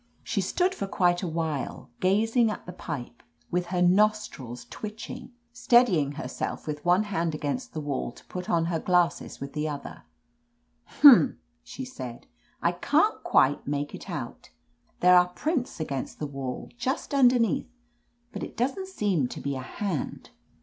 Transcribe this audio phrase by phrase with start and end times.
[0.23, 6.13] She stood for quite a while, gazing at the pipe, with her nostrils twitching, steadying
[6.13, 7.35] herself with 47 THE AMAZING ADVENTURES one hand
[7.69, 10.01] against the wall to put on her glasses with the other.
[10.85, 12.25] "Humph!" she said.
[12.63, 14.49] "I can't quite make it 'out
[15.01, 17.69] There are prints against the wall just underneath,
[18.31, 20.31] but it doesn't seem to be a hand."